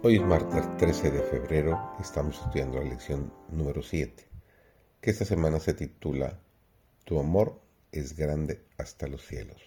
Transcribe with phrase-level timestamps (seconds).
[0.00, 4.28] Hoy es martes 13 de febrero y estamos estudiando la lección número 7,
[5.00, 6.38] que esta semana se titula
[7.02, 7.60] Tu amor
[7.90, 9.60] es grande hasta los cielos.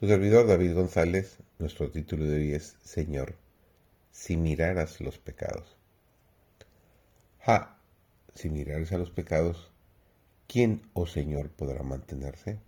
[0.00, 3.34] Su servidor David González, nuestro título de hoy es Señor,
[4.12, 5.76] si miraras los pecados.
[7.40, 7.78] Ja,
[8.34, 9.70] si miraras a los pecados,
[10.48, 12.60] ¿quién, oh Señor, podrá mantenerse?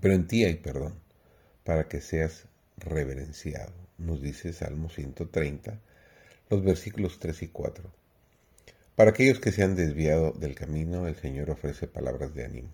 [0.00, 0.94] Pero en ti hay perdón,
[1.64, 5.80] para que seas reverenciado nos dice Salmo 130,
[6.50, 7.90] los versículos 3 y 4.
[8.94, 12.70] Para aquellos que se han desviado del camino, el Señor ofrece palabras de ánimo.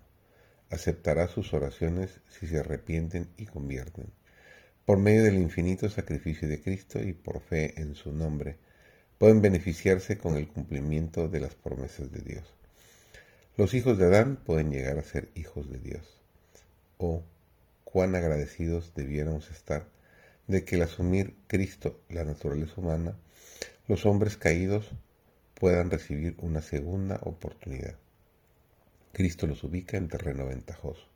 [0.69, 4.07] Aceptará sus oraciones si se arrepienten y convierten.
[4.85, 8.57] Por medio del infinito sacrificio de Cristo y por fe en su nombre,
[9.17, 12.53] pueden beneficiarse con el cumplimiento de las promesas de Dios.
[13.55, 16.21] Los hijos de Adán pueden llegar a ser hijos de Dios.
[16.97, 17.23] Oh,
[17.83, 19.85] cuán agradecidos debiéramos estar
[20.47, 23.15] de que al asumir Cristo la naturaleza humana,
[23.87, 24.91] los hombres caídos
[25.55, 27.95] puedan recibir una segunda oportunidad.
[29.13, 31.07] Cristo los ubica en terreno ventajoso.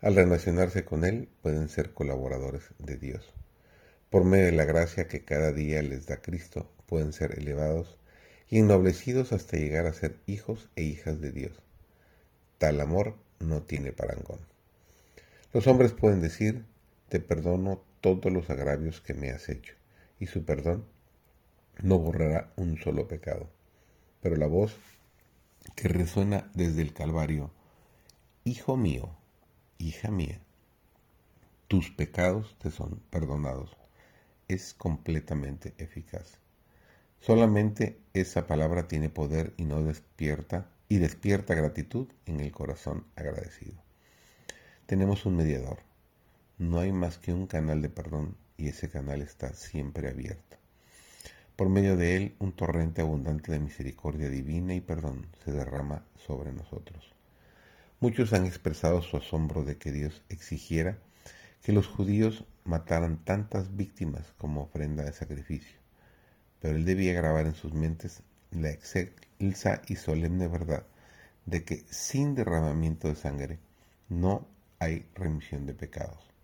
[0.00, 3.34] Al relacionarse con Él pueden ser colaboradores de Dios.
[4.10, 7.98] Por medio de la gracia que cada día les da Cristo, pueden ser elevados
[8.48, 11.52] y ennoblecidos hasta llegar a ser hijos e hijas de Dios.
[12.58, 14.40] Tal amor no tiene parangón.
[15.52, 16.64] Los hombres pueden decir,
[17.08, 19.74] te perdono todos los agravios que me has hecho,
[20.18, 20.86] y su perdón
[21.82, 23.48] no borrará un solo pecado.
[24.20, 24.76] Pero la voz
[25.74, 27.52] que resuena desde el Calvario,
[28.44, 29.10] Hijo mío,
[29.76, 30.40] hija mía,
[31.66, 33.76] tus pecados te son perdonados,
[34.48, 36.38] es completamente eficaz.
[37.20, 43.82] Solamente esa palabra tiene poder y no despierta y despierta gratitud en el corazón agradecido.
[44.86, 45.80] Tenemos un mediador,
[46.58, 50.56] no hay más que un canal de perdón y ese canal está siempre abierto.
[51.54, 56.52] Por medio de él, un torrente abundante de misericordia divina y perdón se derrama sobre
[56.52, 57.14] nosotros.
[58.00, 60.98] Muchos han expresado su asombro de que Dios exigiera
[61.62, 65.78] que los judíos mataran tantas víctimas como ofrenda de sacrificio,
[66.60, 70.84] pero él debía grabar en sus mentes la excelsa y solemne verdad
[71.46, 73.58] de que sin derramamiento de sangre
[74.08, 74.46] no
[74.80, 76.37] hay remisión de pecados.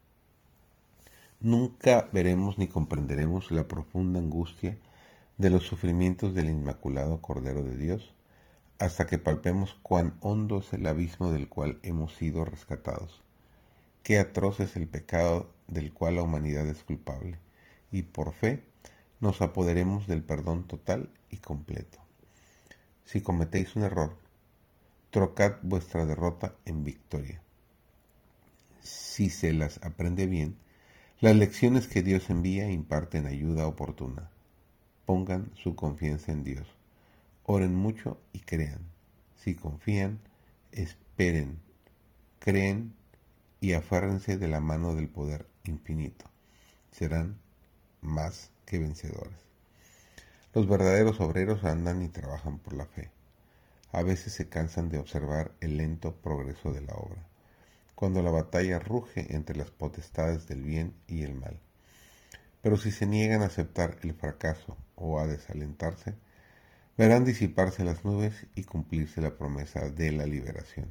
[1.45, 4.79] Nunca veremos ni comprenderemos la profunda angustia
[5.37, 8.15] de los sufrimientos del Inmaculado Cordero de Dios
[8.79, 13.23] hasta que palpemos cuán hondo es el abismo del cual hemos sido rescatados.
[14.03, 17.39] Qué atroz es el pecado del cual la humanidad es culpable,
[17.93, 18.65] y por fe
[19.21, 21.99] nos apoderemos del perdón total y completo.
[23.05, 24.17] Si cometéis un error,
[25.11, 27.43] trocad vuestra derrota en victoria.
[28.81, 30.64] Si se las aprende bien,
[31.25, 34.29] las lecciones que Dios envía imparten ayuda oportuna.
[35.07, 36.69] Pongan su confianza en Dios.
[37.45, 38.81] Oren mucho y crean.
[39.35, 40.21] Si confían,
[40.71, 41.61] esperen,
[42.41, 42.93] creen
[43.59, 46.27] y afárrense de la mano del poder infinito.
[46.91, 47.39] Serán
[48.03, 49.39] más que vencedores.
[50.53, 53.11] Los verdaderos obreros andan y trabajan por la fe.
[53.93, 57.34] A veces se cansan de observar el lento progreso de la obra
[57.95, 61.59] cuando la batalla ruge entre las potestades del bien y el mal.
[62.63, 66.15] Pero si se niegan a aceptar el fracaso o a desalentarse,
[66.97, 70.89] verán disiparse las nubes y cumplirse la promesa de la liberación.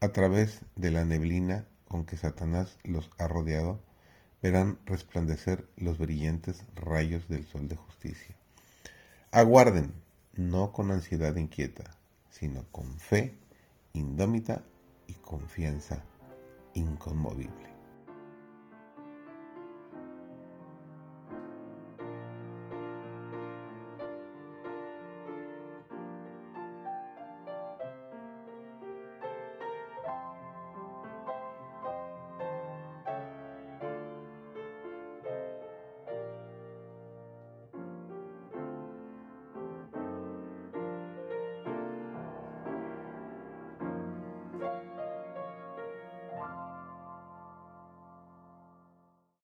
[0.00, 3.80] A través de la neblina con que Satanás los ha rodeado,
[4.42, 8.36] verán resplandecer los brillantes rayos del sol de justicia.
[9.32, 9.92] Aguarden,
[10.34, 11.84] no con ansiedad inquieta,
[12.30, 13.34] sino con fe
[13.94, 14.62] indómita
[15.08, 16.04] y confianza
[16.74, 17.77] inconmovible.